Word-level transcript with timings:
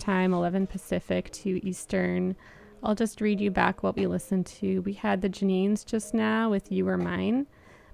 time, 0.00 0.34
11 0.34 0.66
Pacific, 0.66 1.30
2 1.30 1.60
Eastern. 1.62 2.34
I'll 2.82 2.94
just 2.94 3.20
read 3.20 3.40
you 3.40 3.50
back 3.50 3.82
what 3.82 3.96
we 3.96 4.06
listened 4.06 4.46
to. 4.46 4.80
We 4.80 4.94
had 4.94 5.20
the 5.20 5.28
Janines 5.28 5.84
just 5.84 6.14
now 6.14 6.50
with 6.50 6.72
You 6.72 6.86
Were 6.86 6.96
Mine. 6.96 7.46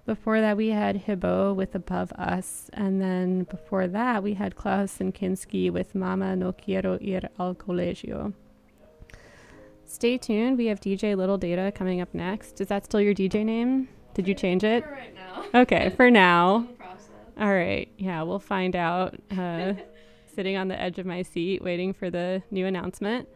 Before 0.06 0.40
that, 0.40 0.56
we 0.56 0.69
had 0.69 1.04
Hibbo 1.04 1.54
with 1.54 1.74
Above 1.74 2.12
Us. 2.12 2.71
And 2.72 3.03
then 3.03 3.42
before 3.42 3.88
that, 3.88 4.22
we 4.22 4.34
had 4.34 4.54
Klaus 4.54 5.00
and 5.00 5.12
Kinski 5.12 5.71
with 5.71 5.96
Mama 5.96 6.37
No 6.37 6.53
Quiero 6.53 6.96
Ir 7.00 7.29
al 7.40 7.56
Colegio. 7.56 8.32
Stay 9.84 10.16
tuned. 10.16 10.59
We 10.59 10.66
have 10.66 10.80
DJ 10.80 11.16
Little 11.16 11.38
Data 11.38 11.73
coming 11.75 12.00
up 12.00 12.14
next. 12.14 12.61
Is 12.61 12.68
that 12.68 12.84
still 12.84 13.00
your 13.00 13.14
DJ 13.14 13.45
name? 13.45 13.88
Did 14.14 14.29
you 14.29 14.34
change 14.34 14.62
it? 14.62 14.84
For 14.84 14.91
right 14.91 15.14
now. 15.14 15.61
Okay, 15.62 15.91
for 15.96 16.11
now. 16.11 16.68
All 17.41 17.52
right. 17.52 17.88
Yeah, 17.98 18.23
we'll 18.23 18.38
find 18.38 18.77
out. 18.77 19.16
Uh, 19.36 19.75
sitting 20.37 20.57
on 20.57 20.68
the 20.68 20.80
edge 20.80 20.98
of 20.98 21.07
my 21.07 21.23
seat, 21.23 21.62
waiting 21.62 21.95
for 21.95 22.11
the 22.11 22.43
new 22.50 22.66
announcement. 22.66 23.27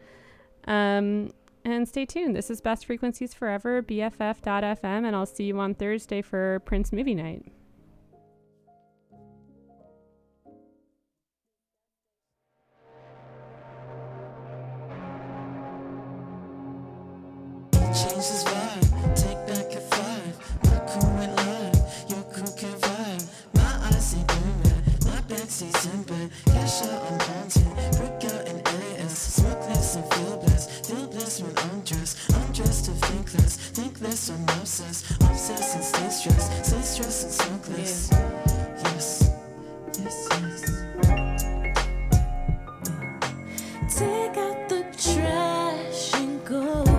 Um, 0.67 1.31
and 1.65 1.87
stay 1.87 2.05
tuned. 2.05 2.35
This 2.35 2.49
is 2.49 2.61
Best 2.61 2.85
Frequencies 2.85 3.33
Forever, 3.33 3.81
BFF.FM, 3.81 5.05
and 5.05 5.15
I'll 5.15 5.25
see 5.25 5.45
you 5.45 5.59
on 5.59 5.73
Thursday 5.73 6.21
for 6.21 6.59
Prince 6.65 6.93
Movie 6.93 7.15
Night. 7.15 7.43
Change 17.93 18.70
think 34.21 34.49
less, 34.49 34.49
I'm 34.49 34.59
obsessed. 34.59 35.11
Obsessed 35.21 35.75
and 35.75 35.83
stay 35.83 36.09
stressed, 36.09 36.65
stay 36.65 36.81
stressed 36.81 37.23
and 37.23 37.33
smoke 37.33 37.69
less. 37.69 38.09
Yes, 38.83 39.31
yes, 39.99 40.27
yes. 40.31 40.61
Take 43.97 44.37
out 44.37 44.69
the 44.69 44.81
trash 44.97 46.13
and 46.15 46.45
go. 46.45 46.90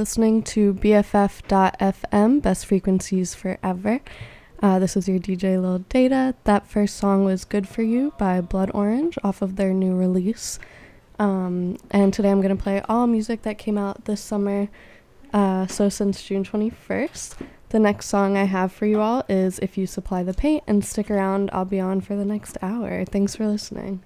Listening 0.00 0.42
to 0.42 0.72
BFF.FM, 0.72 2.40
Best 2.40 2.64
Frequencies 2.64 3.34
Forever. 3.34 4.00
Uh, 4.62 4.78
this 4.78 4.96
is 4.96 5.06
your 5.06 5.18
DJ 5.18 5.60
Lil 5.60 5.80
Data. 5.90 6.34
That 6.44 6.66
first 6.66 6.96
song 6.96 7.26
was 7.26 7.44
Good 7.44 7.68
For 7.68 7.82
You 7.82 8.14
by 8.16 8.40
Blood 8.40 8.70
Orange 8.72 9.18
off 9.22 9.42
of 9.42 9.56
their 9.56 9.74
new 9.74 9.94
release. 9.94 10.58
Um, 11.18 11.76
and 11.90 12.14
today 12.14 12.30
I'm 12.30 12.40
going 12.40 12.56
to 12.56 12.62
play 12.62 12.80
all 12.88 13.06
music 13.06 13.42
that 13.42 13.58
came 13.58 13.76
out 13.76 14.06
this 14.06 14.22
summer, 14.22 14.70
uh, 15.34 15.66
so 15.66 15.90
since 15.90 16.22
June 16.22 16.44
21st. 16.44 17.34
The 17.68 17.78
next 17.78 18.06
song 18.06 18.38
I 18.38 18.44
have 18.44 18.72
for 18.72 18.86
you 18.86 19.02
all 19.02 19.22
is 19.28 19.58
If 19.58 19.76
You 19.76 19.86
Supply 19.86 20.22
the 20.22 20.32
Paint, 20.32 20.64
and 20.66 20.82
stick 20.82 21.10
around, 21.10 21.50
I'll 21.52 21.66
be 21.66 21.78
on 21.78 22.00
for 22.00 22.16
the 22.16 22.24
next 22.24 22.56
hour. 22.62 23.04
Thanks 23.04 23.36
for 23.36 23.46
listening. 23.46 24.02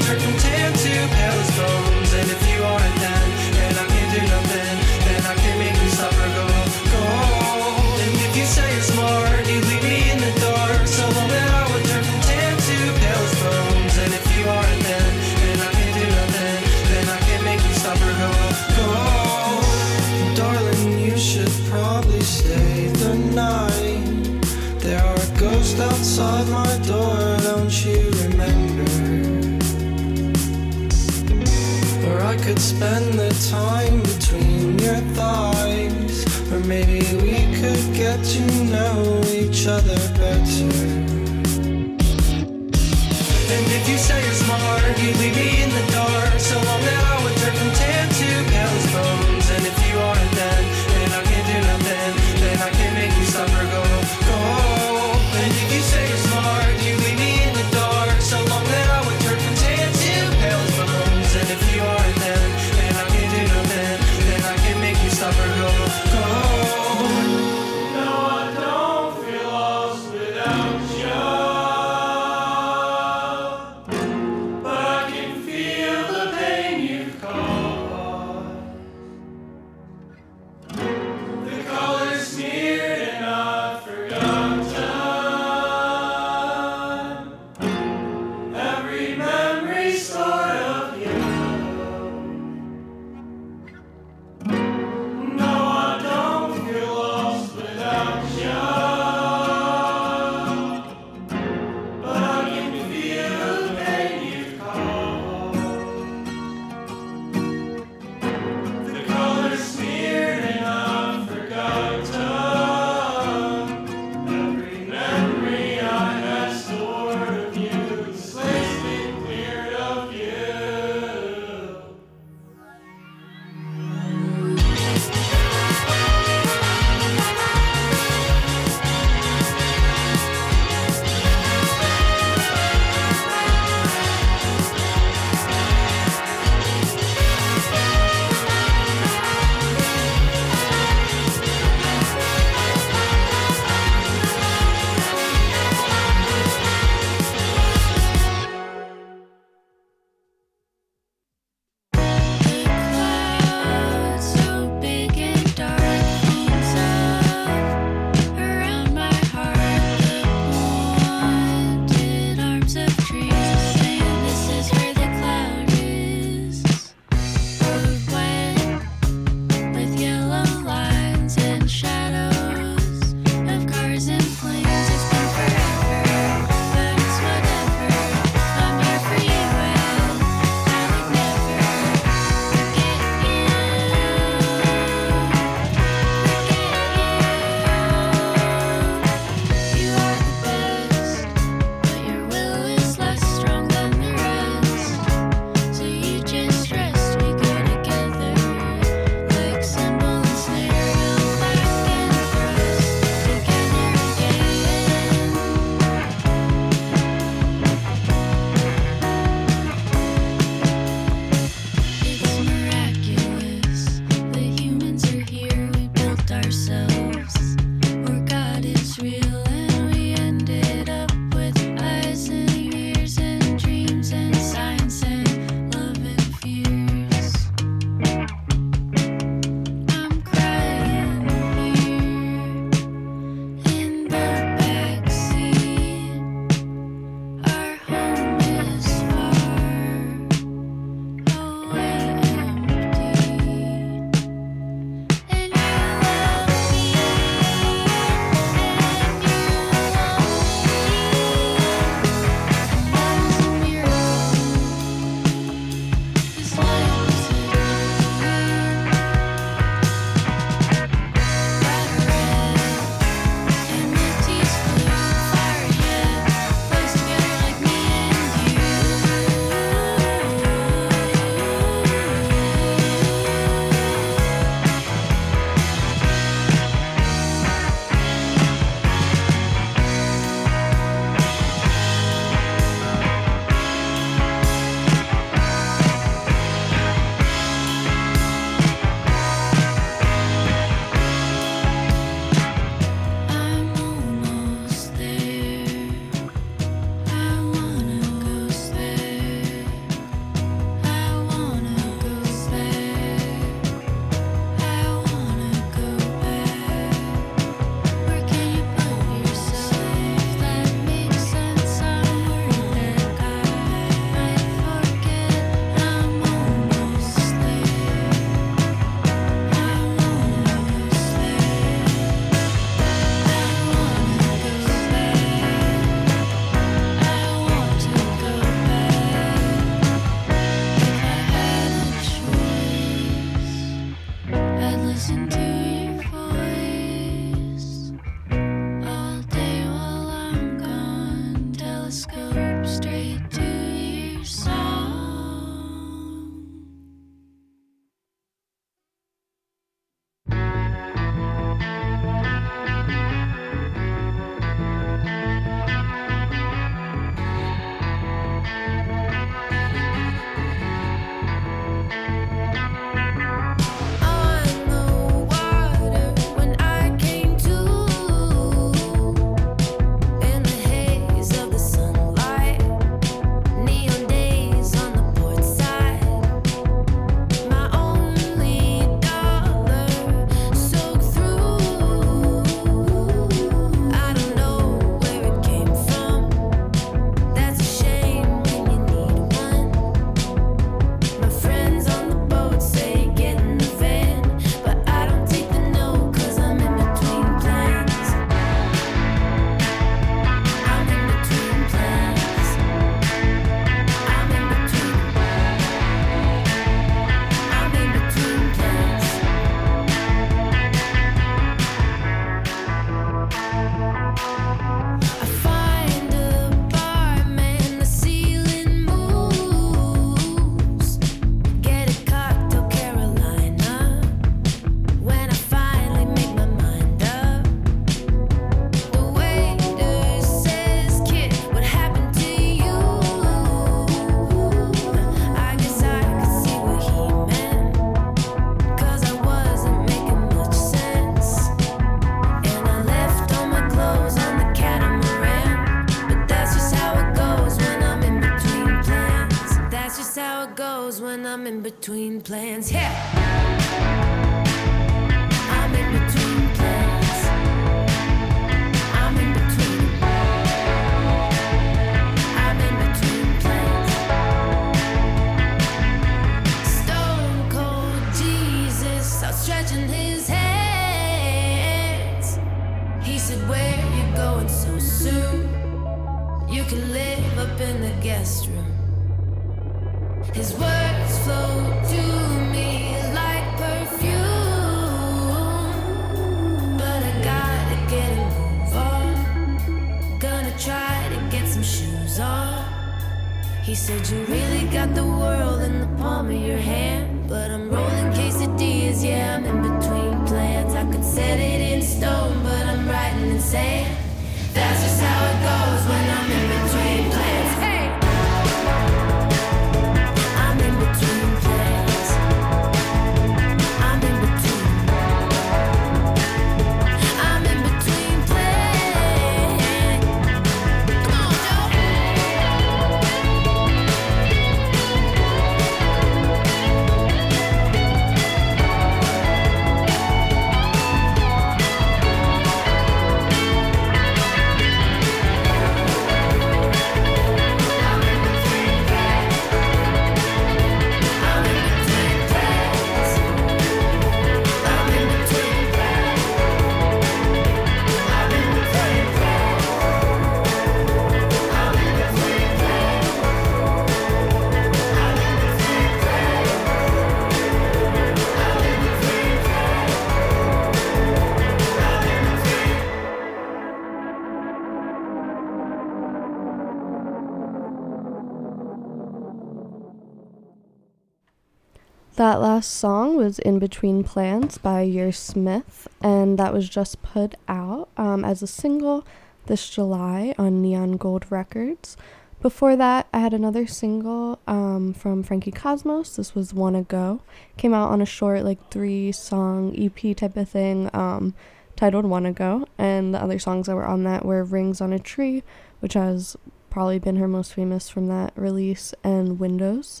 Last 572.62 572.74
song 572.74 573.16
was 573.16 573.40
In 573.40 573.58
Between 573.58 574.04
Plans 574.04 574.56
by 574.56 574.82
Your 574.82 575.10
Smith, 575.10 575.88
and 576.00 576.38
that 576.38 576.52
was 576.52 576.68
just 576.68 577.02
put 577.02 577.34
out 577.48 577.88
um, 577.96 578.24
as 578.24 578.40
a 578.40 578.46
single 578.46 579.04
this 579.46 579.68
July 579.68 580.32
on 580.38 580.62
Neon 580.62 580.92
Gold 580.92 581.26
Records. 581.28 581.96
Before 582.40 582.76
that, 582.76 583.08
I 583.12 583.18
had 583.18 583.34
another 583.34 583.66
single 583.66 584.38
um, 584.46 584.94
from 584.94 585.24
Frankie 585.24 585.50
Cosmos. 585.50 586.14
This 586.14 586.36
was 586.36 586.52
Wannago. 586.52 587.18
Came 587.56 587.74
out 587.74 587.90
on 587.90 588.00
a 588.00 588.06
short, 588.06 588.44
like, 588.44 588.70
three 588.70 589.10
song 589.10 589.74
EP 589.76 590.16
type 590.16 590.36
of 590.36 590.48
thing 590.48 590.88
um, 590.94 591.34
titled 591.74 592.04
Wannago. 592.04 592.68
And 592.78 593.12
the 593.12 593.20
other 593.20 593.40
songs 593.40 593.66
that 593.66 593.74
were 593.74 593.84
on 593.84 594.04
that 594.04 594.24
were 594.24 594.44
Rings 594.44 594.80
on 594.80 594.92
a 594.92 595.00
Tree, 595.00 595.42
which 595.80 595.94
has 595.94 596.36
probably 596.70 597.00
been 597.00 597.16
her 597.16 597.26
most 597.26 597.54
famous 597.54 597.88
from 597.88 598.06
that 598.06 598.32
release, 598.36 598.94
and 599.02 599.40
Windows. 599.40 600.00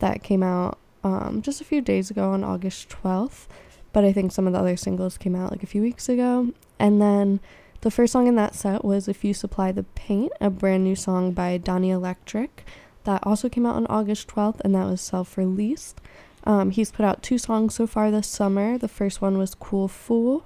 That 0.00 0.24
came 0.24 0.42
out 0.42 0.80
um, 1.04 1.42
just 1.42 1.60
a 1.60 1.64
few 1.64 1.80
days 1.80 2.10
ago 2.10 2.30
on 2.30 2.44
August 2.44 2.88
12th, 2.88 3.46
but 3.92 4.04
I 4.04 4.12
think 4.12 4.32
some 4.32 4.46
of 4.46 4.52
the 4.52 4.58
other 4.58 4.76
singles 4.76 5.18
came 5.18 5.34
out 5.34 5.50
like 5.50 5.62
a 5.62 5.66
few 5.66 5.82
weeks 5.82 6.08
ago. 6.08 6.52
And 6.78 7.00
then 7.00 7.40
the 7.82 7.90
first 7.90 8.12
song 8.12 8.26
in 8.26 8.36
that 8.36 8.54
set 8.54 8.84
was 8.84 9.08
If 9.08 9.24
You 9.24 9.34
Supply 9.34 9.72
the 9.72 9.82
Paint, 9.82 10.32
a 10.40 10.50
brand 10.50 10.84
new 10.84 10.94
song 10.94 11.32
by 11.32 11.58
Donny 11.58 11.90
Electric 11.90 12.64
that 13.04 13.26
also 13.26 13.48
came 13.48 13.66
out 13.66 13.76
on 13.76 13.86
August 13.86 14.28
12th, 14.28 14.60
and 14.60 14.74
that 14.74 14.86
was 14.86 15.00
self 15.00 15.36
released. 15.36 16.00
Um, 16.44 16.70
he's 16.70 16.90
put 16.90 17.04
out 17.04 17.22
two 17.22 17.38
songs 17.38 17.74
so 17.74 17.86
far 17.86 18.10
this 18.10 18.26
summer. 18.26 18.78
The 18.78 18.88
first 18.88 19.20
one 19.20 19.38
was 19.38 19.54
Cool 19.54 19.88
Fool, 19.88 20.44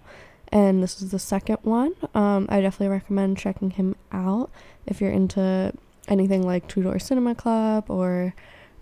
and 0.48 0.82
this 0.82 1.00
is 1.02 1.10
the 1.10 1.18
second 1.18 1.58
one. 1.62 1.94
Um, 2.14 2.46
I 2.48 2.60
definitely 2.60 2.94
recommend 2.94 3.38
checking 3.38 3.70
him 3.70 3.96
out 4.12 4.50
if 4.86 5.00
you're 5.00 5.10
into 5.10 5.72
anything 6.08 6.46
like 6.46 6.68
Two 6.68 6.82
Door 6.82 7.00
Cinema 7.00 7.34
Club 7.34 7.86
or 7.88 8.34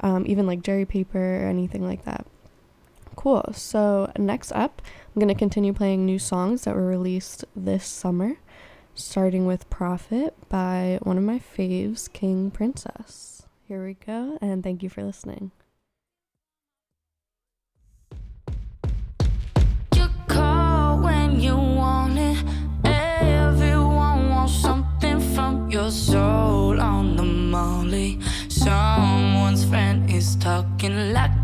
um, 0.05 0.25
even 0.29 0.47
like 0.47 0.63
Jerry 0.63 0.85
Paper 0.85 1.19
or 1.19 1.49
anything 1.49 1.83
like 1.83 2.05
that. 2.05 2.27
Cool. 3.17 3.43
So, 3.53 4.13
next 4.19 4.53
up, 4.53 4.83
I'm 4.85 5.21
going 5.21 5.33
to 5.33 5.39
continue 5.39 5.73
playing 5.73 6.05
new 6.05 6.19
songs 6.19 6.65
that 6.65 6.75
were 6.75 6.87
released 6.87 7.45
this 7.57 7.87
summer, 7.87 8.37
starting 8.95 9.47
with 9.47 9.71
Prophet 9.71 10.35
by 10.51 10.99
one 11.03 11.17
of 11.17 11.25
my 11.25 11.39
faves, 11.39 12.13
King 12.13 12.51
Princess. 12.51 13.47
Here 13.67 13.83
we 13.85 13.95
go, 13.95 14.37
and 14.43 14.63
thank 14.63 14.83
you 14.83 14.91
for 14.91 15.03
listening. 15.03 15.53
You 21.37 21.74
talking 30.33 31.12
like 31.12 31.44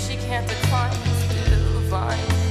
she 0.00 0.16
can't 0.16 0.46
decline. 0.48 0.92
Find 1.88 2.43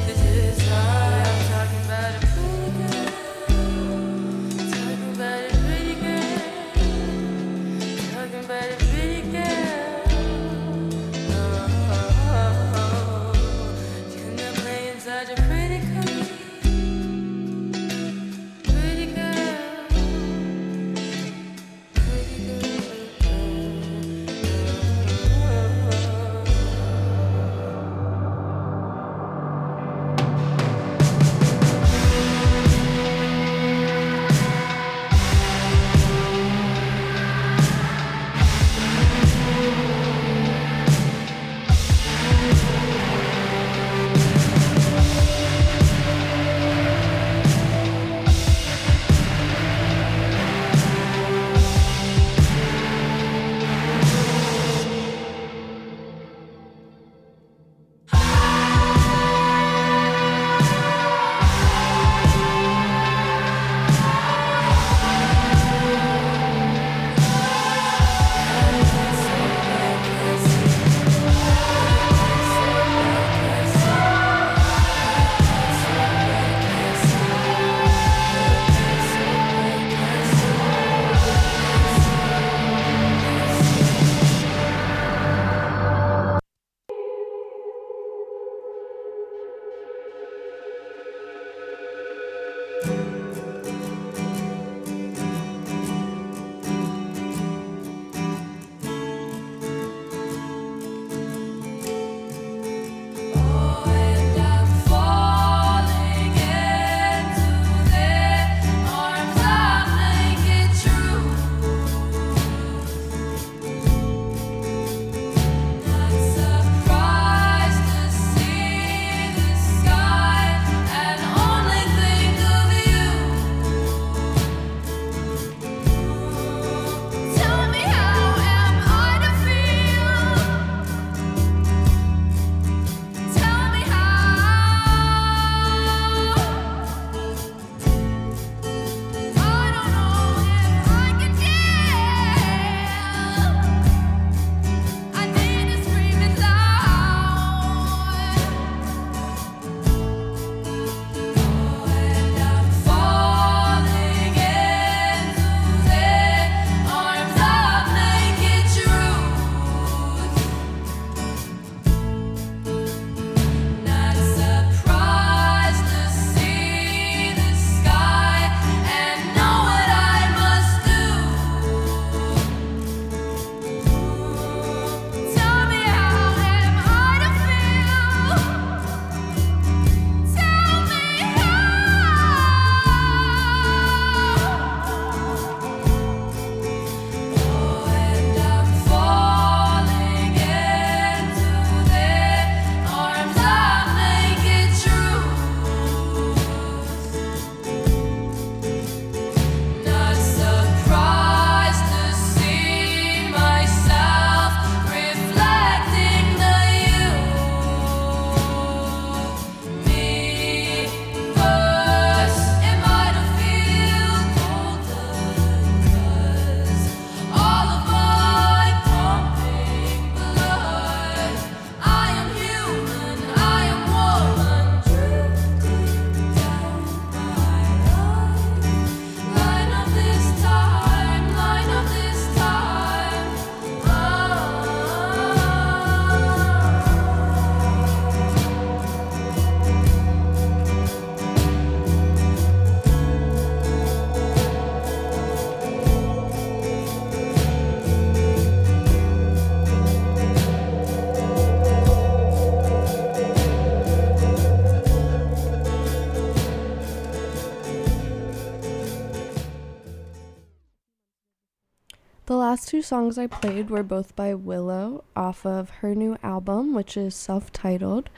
two 262.73 262.81
songs 262.81 263.19
I 263.19 263.27
played 263.27 263.69
were 263.69 263.83
both 263.83 264.15
by 264.15 264.33
Willow 264.33 265.03
off 265.15 265.45
of 265.45 265.69
her 265.81 265.93
new 265.93 266.17
album, 266.23 266.73
which 266.73 266.97
is 266.97 267.13
self 267.13 267.51
titled. 267.51 268.09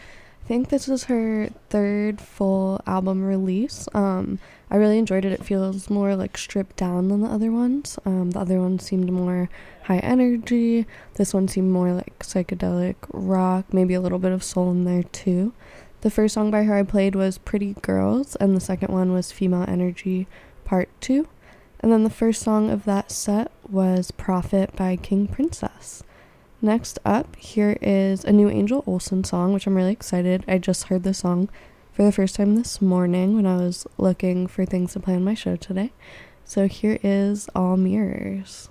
I 0.46 0.48
think 0.48 0.70
this 0.70 0.88
is 0.88 1.04
her 1.04 1.50
third 1.70 2.22
full 2.22 2.80
album 2.88 3.26
release. 3.26 3.90
Um, 3.94 4.40
I 4.72 4.78
really 4.78 4.98
enjoyed 4.98 5.26
it. 5.26 5.34
It 5.34 5.44
feels 5.44 5.90
more 5.90 6.16
like 6.16 6.38
stripped 6.38 6.78
down 6.78 7.10
than 7.10 7.20
the 7.20 7.28
other 7.28 7.52
ones. 7.52 8.00
Um, 8.06 8.32
the 8.32 8.40
other 8.40 8.62
ones 8.62 8.86
seemed 8.86 9.12
more 9.12 9.50
high 9.84 10.00
energy. 10.00 10.86
This 11.16 11.34
one 11.34 11.50
seemed 11.50 11.72
more 11.72 11.92
like 11.92 12.20
psychedelic 12.20 12.96
rock, 13.12 13.74
maybe 13.74 13.94
a 13.94 14.00
little 14.00 14.20
bit 14.20 14.32
of 14.32 14.42
soul 14.42 14.72
in 14.72 14.86
there 14.86 15.04
too. 15.04 15.52
The 16.00 16.10
first 16.10 16.34
song 16.34 16.50
by 16.50 16.64
her 16.64 16.76
I 16.76 16.84
played 16.84 17.14
was 17.14 17.40
Prettygirlz, 17.40 18.38
and 18.40 18.56
the 18.56 18.62
second 18.62 18.94
one 18.94 19.12
was 19.12 19.34
Female 19.34 19.66
Energy 19.68 20.28
Part 20.64 20.88
2. 21.02 21.28
And 21.80 21.92
then 21.92 22.04
the 22.04 22.10
first 22.10 22.42
song 22.42 22.70
of 22.70 22.86
that 22.86 23.12
set 23.12 23.52
was 23.70 24.12
Prophet 24.12 24.76
by 24.76 24.96
King 24.96 25.28
Princess. 25.28 26.04
Next 26.62 26.98
up, 27.06 27.36
here 27.36 27.78
is 27.82 28.24
a 28.24 28.32
new 28.32 28.50
Angel 28.50 28.84
Olsen 28.88 29.24
song, 29.24 29.54
which 29.54 29.68
I'm 29.68 29.76
really 29.76 29.92
excited. 29.92 30.44
I 30.48 30.58
just 30.58 30.86
heard 30.86 31.04
the 31.04 31.14
song 31.14 31.50
for 31.94 32.04
the 32.04 32.12
first 32.12 32.36
time 32.36 32.56
this 32.56 32.82
morning 32.82 33.36
when 33.36 33.46
I 33.46 33.58
was 33.58 33.86
looking 33.98 34.48
for 34.48 34.66
things 34.66 34.94
to 34.94 35.00
play 35.00 35.16
on 35.16 35.24
my 35.24 35.34
show 35.34 35.56
today. 35.56 35.92
So 36.44 36.68
here 36.68 37.00
is 37.04 37.50
All 37.56 37.78
Mirrors. 37.78 38.70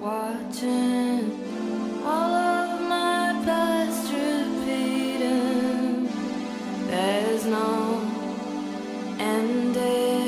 Watching 0.00 1.30
all 2.04 2.41
There's 7.02 7.46
no 7.46 8.00
ending. 9.18 10.21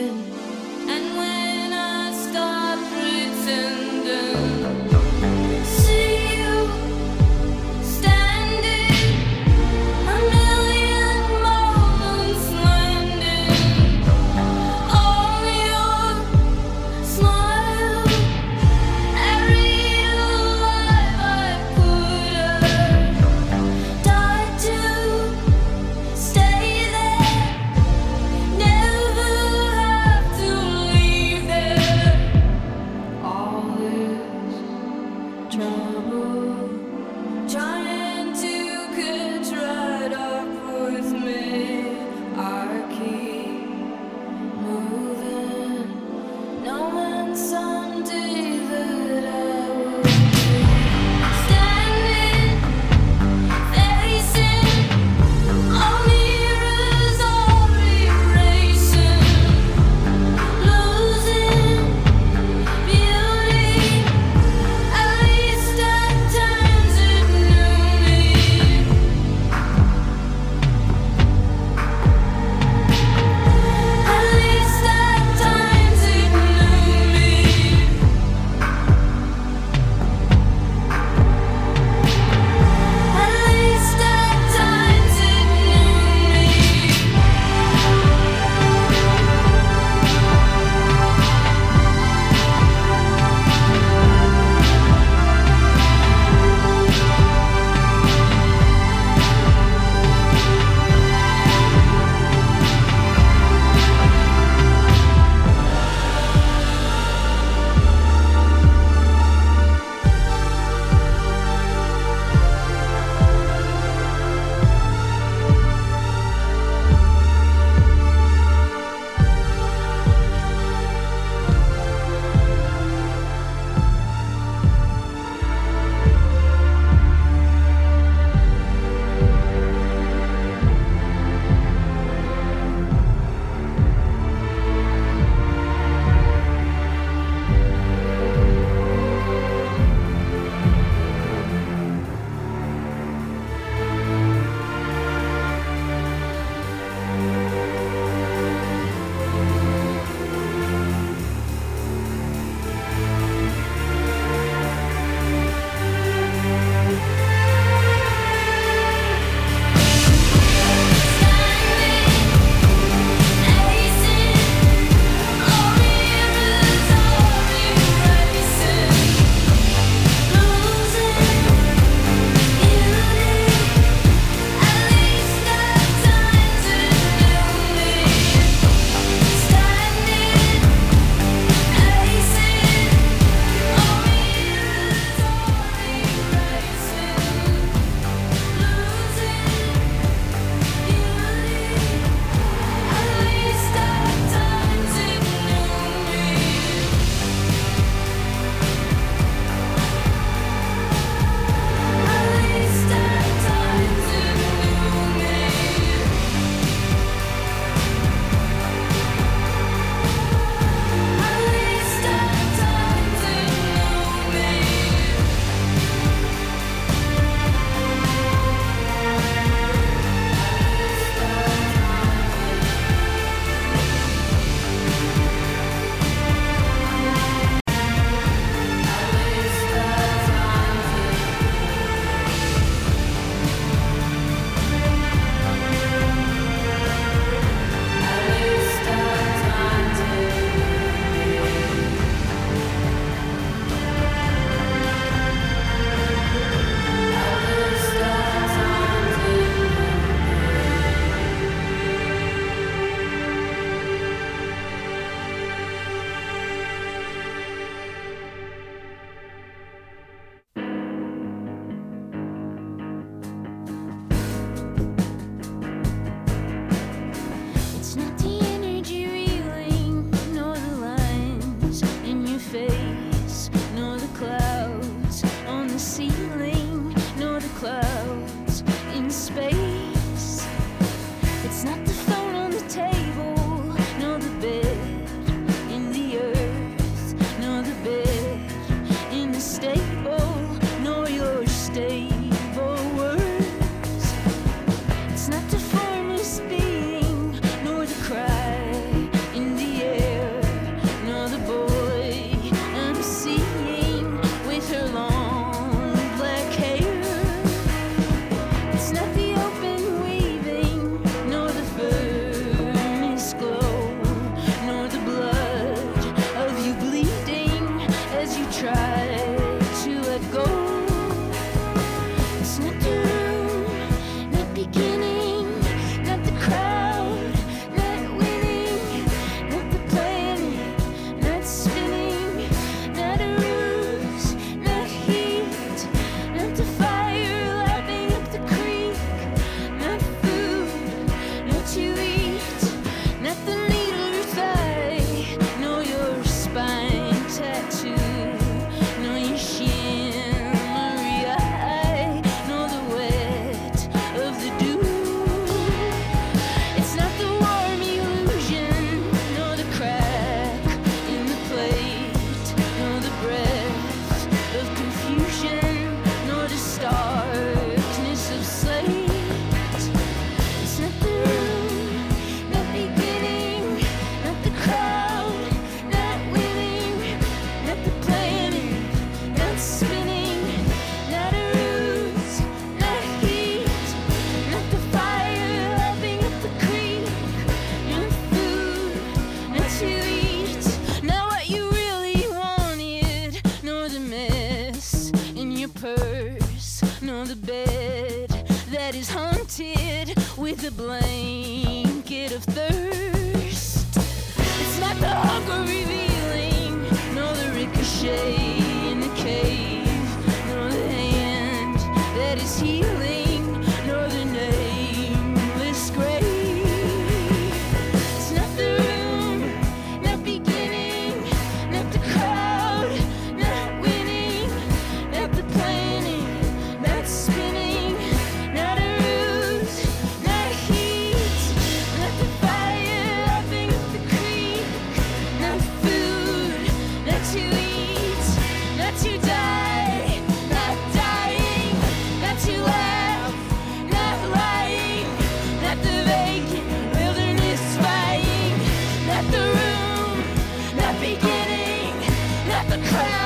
crowd. 452.84 453.23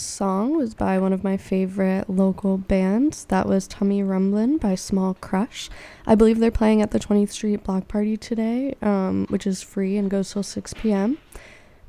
Last 0.00 0.14
song 0.16 0.56
was 0.56 0.72
by 0.72 0.98
one 0.98 1.12
of 1.12 1.22
my 1.22 1.36
favorite 1.36 2.08
local 2.08 2.56
bands. 2.56 3.26
That 3.26 3.46
was 3.46 3.68
Tummy 3.68 4.02
Rumblin' 4.02 4.56
by 4.56 4.74
Small 4.74 5.12
Crush. 5.12 5.68
I 6.06 6.14
believe 6.14 6.38
they're 6.38 6.50
playing 6.50 6.80
at 6.80 6.90
the 6.90 6.98
20th 6.98 7.32
Street 7.32 7.64
Block 7.64 7.86
Party 7.86 8.16
today, 8.16 8.74
um, 8.80 9.26
which 9.28 9.46
is 9.46 9.62
free 9.62 9.98
and 9.98 10.10
goes 10.10 10.32
till 10.32 10.42
6 10.42 10.72
p.m. 10.74 11.18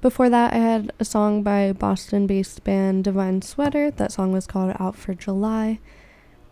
Before 0.02 0.30
that, 0.30 0.54
I 0.54 0.58
had 0.58 0.92
a 1.00 1.06
song 1.06 1.42
by 1.42 1.72
Boston 1.72 2.28
based 2.28 2.66
band 2.66 3.06
Divine 3.06 3.42
Sweater. 3.44 3.92
That 3.92 4.12
song 4.12 4.34
was 4.34 4.46
called 4.46 4.76
Out 4.78 4.98
for 4.98 5.14
July. 5.14 5.80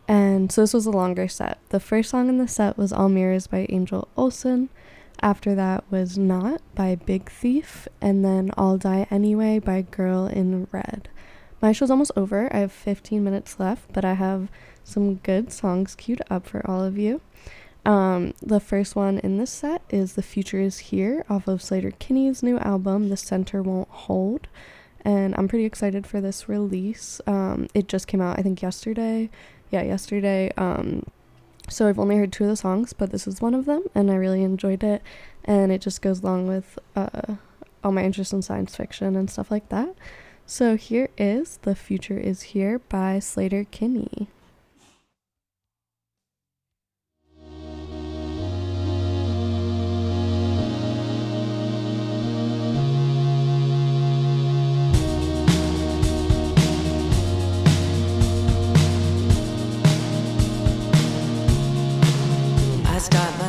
And 0.07 0.53
so 0.53 0.61
this 0.61 0.73
was 0.73 0.85
a 0.85 0.91
longer 0.91 1.27
set. 1.27 1.59
The 1.69 1.81
first 1.81 2.09
song 2.09 2.29
in 2.29 2.37
the 2.37 2.47
set 2.47 2.77
was 2.77 2.93
All 2.93 3.09
Mirrors 3.09 3.47
by 3.47 3.65
Angel 3.67 4.07
Olsen. 4.15 4.69
After 5.21 5.53
that 5.55 5.83
was 5.91 6.17
Not 6.17 6.61
by 6.73 6.95
Big 6.95 7.29
Thief, 7.29 7.89
and 7.99 8.23
then 8.23 8.51
I'll 8.55 8.77
Die 8.77 9.05
Anyway 9.11 9.59
by 9.59 9.81
Girl 9.81 10.25
in 10.25 10.65
Red. 10.71 11.09
My 11.61 11.71
show's 11.71 11.91
almost 11.91 12.11
over. 12.15 12.53
I 12.53 12.59
have 12.59 12.71
15 12.71 13.23
minutes 13.23 13.59
left, 13.59 13.91
but 13.91 14.05
I 14.05 14.13
have 14.13 14.47
some 14.83 15.15
good 15.15 15.51
songs 15.51 15.95
queued 15.95 16.21
up 16.29 16.47
for 16.47 16.65
all 16.69 16.83
of 16.83 16.97
you. 16.97 17.21
Um, 17.85 18.33
the 18.41 18.59
first 18.59 18.95
one 18.95 19.19
in 19.19 19.37
this 19.37 19.51
set 19.51 19.81
is 19.89 20.13
The 20.13 20.21
Future 20.21 20.59
Is 20.59 20.79
Here 20.79 21.25
off 21.29 21.47
of 21.47 21.59
Sleater-Kinney's 21.59 22.43
new 22.43 22.57
album, 22.59 23.09
The 23.09 23.17
Center 23.17 23.61
Won't 23.61 23.89
Hold. 23.89 24.47
And 25.03 25.35
I'm 25.37 25.47
pretty 25.47 25.65
excited 25.65 26.05
for 26.05 26.21
this 26.21 26.47
release. 26.49 27.21
Um, 27.25 27.67
it 27.73 27.87
just 27.87 28.07
came 28.07 28.21
out, 28.21 28.37
I 28.37 28.41
think, 28.41 28.61
yesterday. 28.61 29.29
Yeah, 29.71 29.83
yesterday. 29.83 30.51
Um, 30.57 31.05
so 31.69 31.87
I've 31.87 31.99
only 31.99 32.17
heard 32.17 32.31
two 32.31 32.45
of 32.45 32.49
the 32.49 32.55
songs, 32.55 32.93
but 32.93 33.11
this 33.11 33.27
is 33.27 33.41
one 33.41 33.53
of 33.53 33.65
them, 33.65 33.83
and 33.95 34.11
I 34.11 34.15
really 34.15 34.43
enjoyed 34.43 34.83
it. 34.83 35.01
And 35.45 35.71
it 35.71 35.81
just 35.81 36.01
goes 36.01 36.21
along 36.21 36.47
with 36.47 36.79
uh, 36.95 37.35
all 37.83 37.91
my 37.91 38.03
interest 38.03 38.33
in 38.33 38.41
science 38.41 38.75
fiction 38.75 39.15
and 39.15 39.29
stuff 39.29 39.51
like 39.51 39.69
that. 39.69 39.95
So 40.51 40.77
here 40.77 41.09
is 41.15 41.59
The 41.61 41.75
Future 41.75 42.17
Is 42.17 42.41
Here 42.41 42.79
by 42.79 43.19
Sleater-Kinney. 43.19 44.27
I 62.85 62.97
start 62.97 63.37
my 63.37 63.48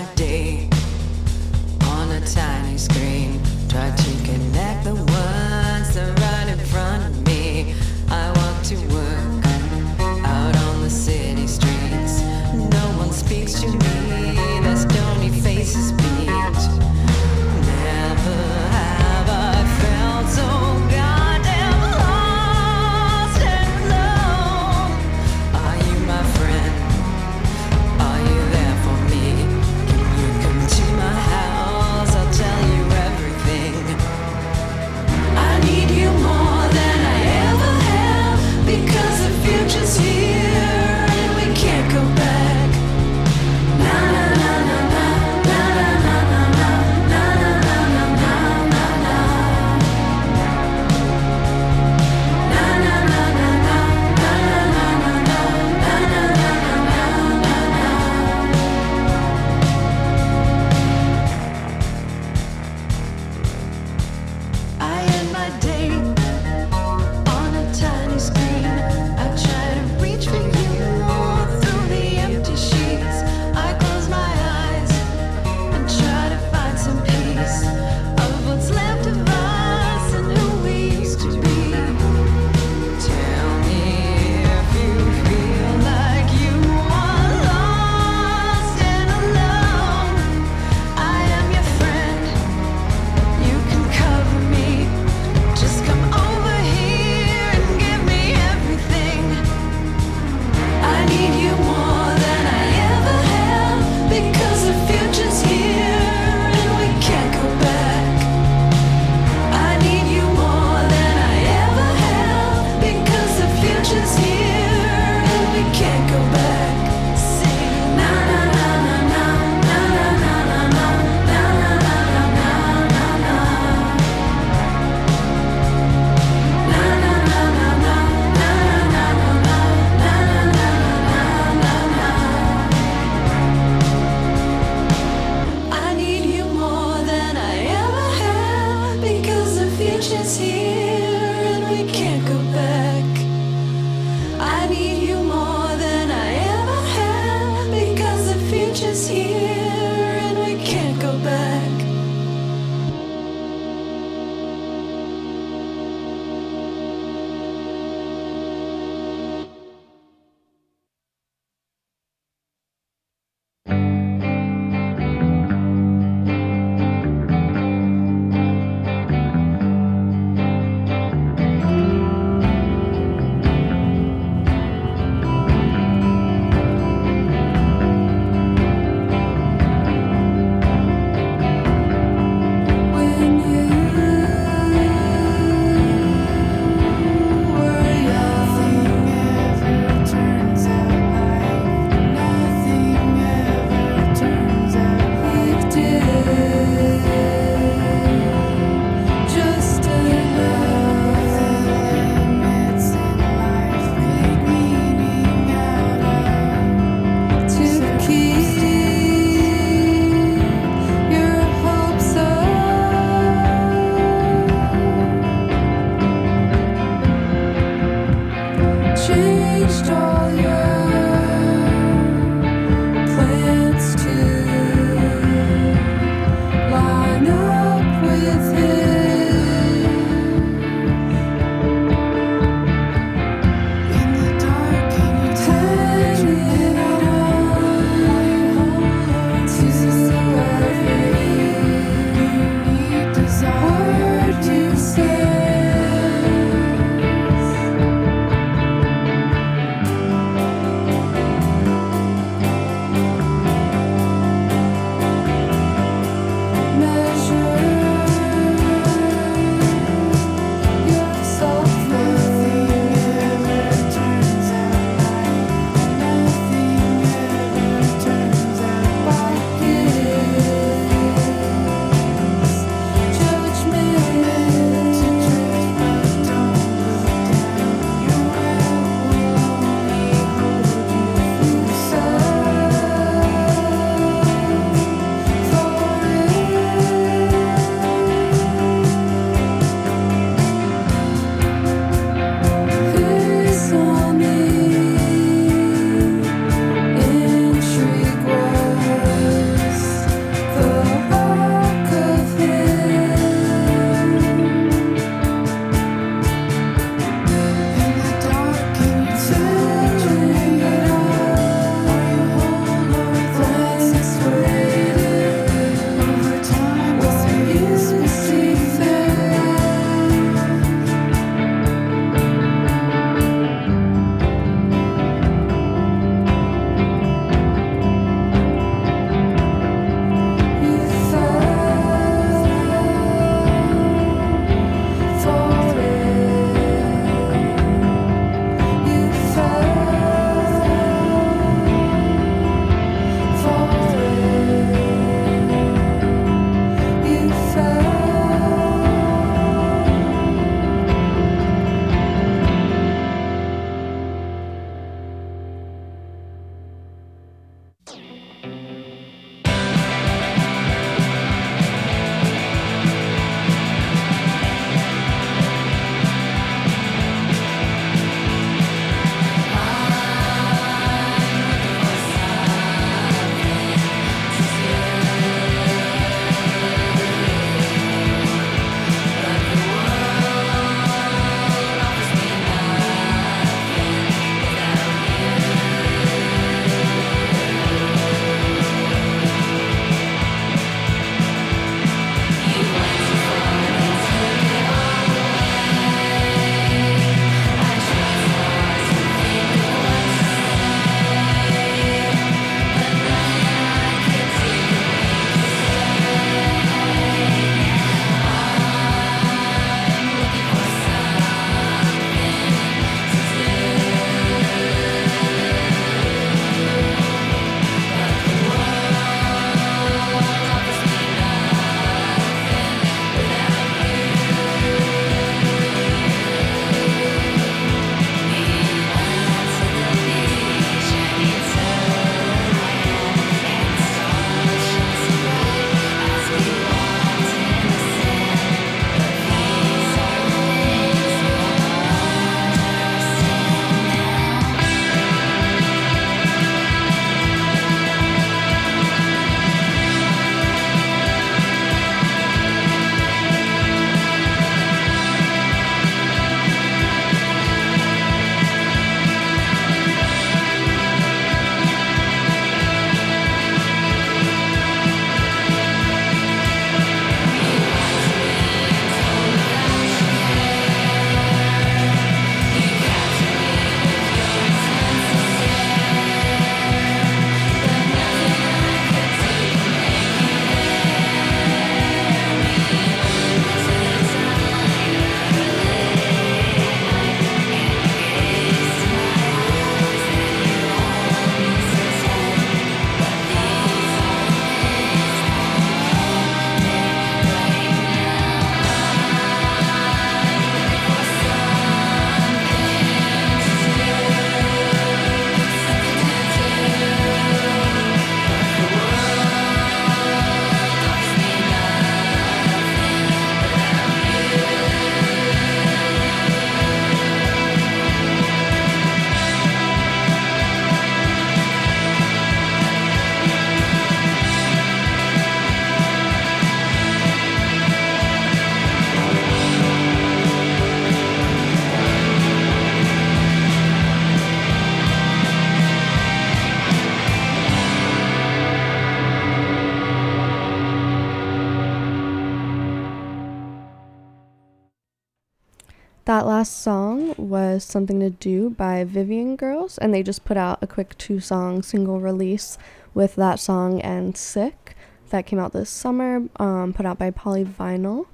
Something 547.71 548.01
to 548.01 548.11
Do 548.11 548.51
by 548.51 548.83
Vivian 548.83 549.37
Girls, 549.37 549.79
and 549.79 549.95
they 549.95 550.03
just 550.03 550.25
put 550.25 550.37
out 550.37 550.59
a 550.61 550.67
quick 550.67 550.99
two 550.99 551.21
song 551.21 551.63
single 551.63 552.01
release 552.01 552.59
with 552.95 553.15
that 553.15 553.39
song 553.39 553.81
and 553.81 554.17
Sick 554.17 554.75
that 555.11 555.25
came 555.25 555.39
out 555.39 555.53
this 555.53 555.71
summer, 555.71 556.29
um, 556.41 556.73
put 556.73 556.85
out 556.85 556.99
by 556.99 557.13
Polyvinyl. 557.13 558.07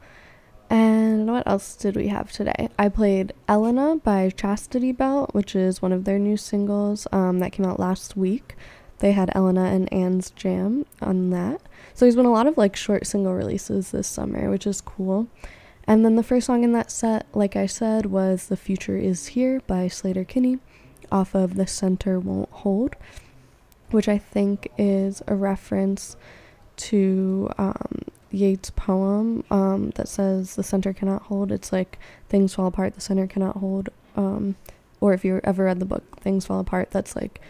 And 0.68 1.26
what 1.26 1.46
else 1.46 1.74
did 1.74 1.96
we 1.96 2.08
have 2.08 2.30
today? 2.30 2.68
I 2.78 2.90
played 2.90 3.32
Elena 3.48 3.96
by 3.96 4.28
Chastity 4.28 4.92
Belt, 4.92 5.32
which 5.32 5.56
is 5.56 5.80
one 5.80 5.92
of 5.92 6.04
their 6.04 6.18
new 6.18 6.36
singles 6.36 7.06
um, 7.10 7.38
that 7.38 7.52
came 7.52 7.64
out 7.64 7.80
last 7.80 8.14
week. 8.14 8.56
They 8.98 9.12
had 9.12 9.34
Elena 9.34 9.64
and 9.64 9.90
Anne's 9.90 10.30
Jam 10.30 10.84
on 11.00 11.30
that. 11.30 11.62
So 11.94 12.04
there's 12.04 12.16
been 12.16 12.26
a 12.26 12.30
lot 12.30 12.46
of 12.46 12.58
like 12.58 12.76
short 12.76 13.06
single 13.06 13.32
releases 13.32 13.90
this 13.90 14.06
summer, 14.06 14.50
which 14.50 14.66
is 14.66 14.82
cool. 14.82 15.28
And 15.86 16.04
then 16.04 16.16
the 16.16 16.22
first 16.22 16.46
song 16.46 16.64
in 16.64 16.72
that 16.72 16.90
set, 16.90 17.26
like 17.32 17.54
I 17.54 17.66
said, 17.66 18.06
was 18.06 18.46
The 18.48 18.56
Future 18.56 18.96
Is 18.96 19.28
Here 19.28 19.60
by 19.66 19.86
Sleater-Kinney 19.86 20.58
off 21.12 21.34
of 21.34 21.54
The 21.54 21.66
Center 21.66 22.18
Won't 22.18 22.50
Hold, 22.50 22.96
which 23.90 24.08
I 24.08 24.18
think 24.18 24.70
is 24.76 25.22
a 25.28 25.36
reference 25.36 26.16
to 26.76 27.48
um, 27.56 28.02
Yeats' 28.32 28.70
poem 28.70 29.44
um, 29.50 29.90
that 29.90 30.08
says 30.08 30.56
the 30.56 30.62
center 30.62 30.92
cannot 30.92 31.22
hold. 31.22 31.52
It's 31.52 31.72
like 31.72 31.98
things 32.28 32.54
fall 32.54 32.66
apart, 32.66 32.94
the 32.94 33.00
center 33.00 33.26
cannot 33.26 33.58
hold. 33.58 33.88
Um, 34.16 34.56
or 35.00 35.12
if 35.12 35.24
you 35.24 35.40
ever 35.44 35.64
read 35.64 35.78
the 35.78 35.86
book, 35.86 36.20
Things 36.20 36.46
Fall 36.46 36.60
Apart, 36.60 36.90
that's 36.90 37.14
like 37.14 37.40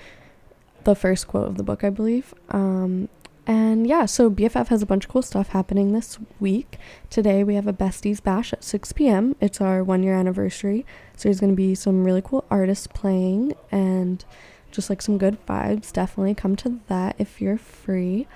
the 0.85 0.95
first 0.95 1.27
quote 1.27 1.49
of 1.49 1.57
the 1.57 1.63
book, 1.63 1.85
I 1.85 1.91
believe. 1.91 2.35
Um, 2.51 3.09
and 3.47 3.87
yeah, 3.87 4.07
so 4.07 4.29
BFF 4.29 4.69
has 4.69 4.83
a 4.83 4.87
bunch 4.87 5.05
of 5.05 5.11
cool 5.11 5.23
stuff 5.23 5.49
happening 5.49 5.93
this 5.93 6.19
week. 6.41 6.79
Today 7.11 7.45
we 7.45 7.55
have 7.55 7.69
a 7.69 7.73
Besties 7.73 8.23
Bash 8.23 8.53
at 8.53 8.65
6 8.65 8.93
p.m. 8.93 9.37
It's 9.41 9.61
our 9.61 9.85
one 9.85 10.03
year 10.03 10.15
anniversary. 10.15 10.85
So 11.17 11.29
there's 11.29 11.41
going 11.41 11.53
to 11.53 11.57
be 11.57 11.75
some 11.75 12.05
really 12.05 12.23
cool 12.23 12.45
artists 12.51 12.89
playing 12.89 13.55
and 13.71 14.25
just 14.73 14.91
like 14.91 15.01
some 15.01 15.17
good 15.17 15.39
vibes. 15.47 15.93
Definitely 15.93 16.35
come 16.35 16.57
to 16.57 16.81
that 16.89 17.15
if 17.19 17.41
you're 17.41 17.59
free. 17.59 18.27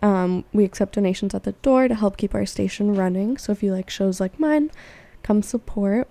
Um, 0.00 0.44
we 0.52 0.64
accept 0.64 0.94
donations 0.94 1.34
at 1.34 1.44
the 1.44 1.52
door 1.52 1.86
to 1.88 1.94
help 1.94 2.16
keep 2.16 2.34
our 2.34 2.46
station 2.46 2.94
running. 2.94 3.36
So 3.36 3.52
if 3.52 3.62
you 3.62 3.72
like 3.72 3.90
shows 3.90 4.18
like 4.18 4.40
mine, 4.40 4.70
come 5.22 5.42
support. 5.42 6.08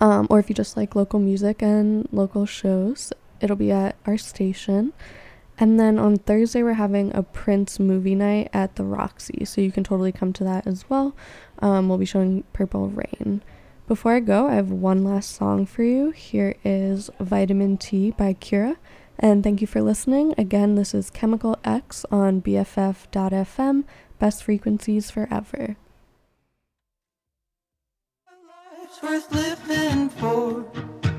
Um, 0.00 0.26
or 0.30 0.40
if 0.40 0.48
you 0.48 0.54
just 0.54 0.76
like 0.76 0.96
local 0.96 1.20
music 1.20 1.62
and 1.62 2.08
local 2.10 2.44
shows, 2.44 3.12
it'll 3.40 3.56
be 3.56 3.70
at 3.70 3.96
our 4.04 4.18
station. 4.18 4.92
And 5.58 5.78
then 5.78 5.98
on 5.98 6.16
Thursday, 6.16 6.62
we're 6.62 6.72
having 6.74 7.14
a 7.14 7.22
Prince 7.22 7.78
movie 7.78 8.14
night 8.14 8.48
at 8.52 8.76
the 8.76 8.84
Roxy, 8.84 9.44
so 9.44 9.60
you 9.60 9.70
can 9.70 9.84
totally 9.84 10.12
come 10.12 10.32
to 10.34 10.44
that 10.44 10.66
as 10.66 10.88
well. 10.88 11.14
Um, 11.60 11.88
we'll 11.88 11.98
be 11.98 12.04
showing 12.04 12.44
Purple 12.52 12.88
Rain. 12.88 13.42
Before 13.86 14.14
I 14.14 14.20
go, 14.20 14.48
I 14.48 14.54
have 14.54 14.70
one 14.70 15.04
last 15.04 15.36
song 15.36 15.66
for 15.66 15.82
you. 15.82 16.10
Here 16.12 16.56
is 16.64 17.10
Vitamin 17.20 17.76
T 17.76 18.10
by 18.12 18.34
Kira. 18.34 18.76
And 19.18 19.44
thank 19.44 19.60
you 19.60 19.66
for 19.66 19.82
listening. 19.82 20.34
Again, 20.38 20.74
this 20.74 20.94
is 20.94 21.10
Chemical 21.10 21.58
X 21.64 22.04
on 22.10 22.40
BFF.FM, 22.40 23.84
best 24.18 24.42
frequencies 24.42 25.10
forever. 25.10 25.76
Life's 28.78 29.02
worth 29.02 29.32
living 29.32 30.08
for. 30.08 31.11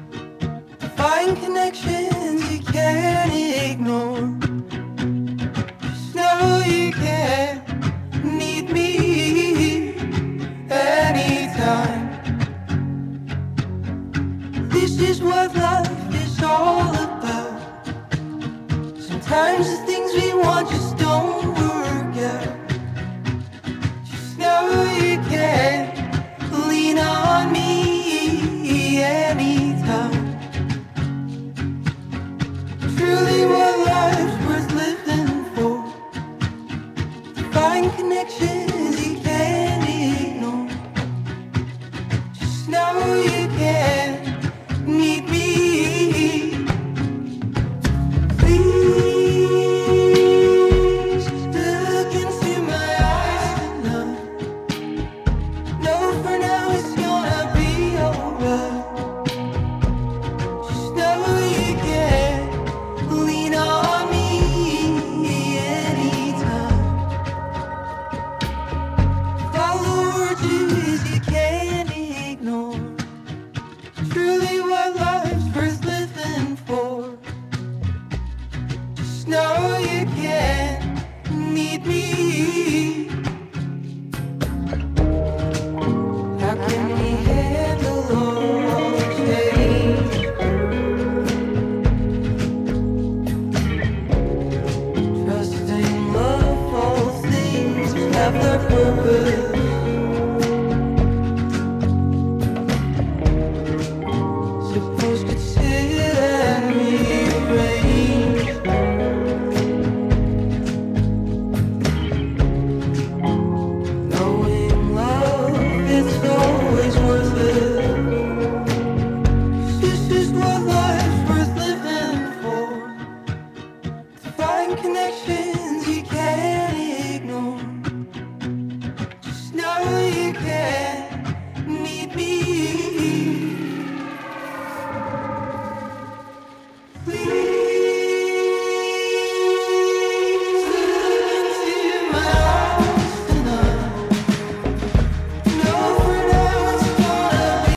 Find 1.04 1.36
connections 1.36 2.49
you 2.49 2.60
can't 2.60 3.34
ignore. 3.34 4.26
Just 5.82 6.16
know 6.16 6.64
you 6.66 6.93
can 6.93 7.62
need 8.24 8.70
me 8.70 9.95
anytime. 10.70 12.08
This 14.70 14.97
is 15.01 15.22
what 15.22 15.54
life 15.58 16.16
is 16.24 16.41
all 16.41 16.95
about. 16.95 17.86
Sometimes 18.97 19.68
the 19.72 19.80
things 19.86 20.10
we 20.14 20.34
want 20.34 20.70
just 20.70 20.97
don't 20.97 21.47
work 21.64 22.16
out. 22.32 22.70
Just 24.10 24.38
know 24.38 24.86
you 25.01 25.18
can 25.28 25.76
lean 26.70 26.97
on 26.97 27.51
me 27.51 27.62
Truly, 33.24 33.53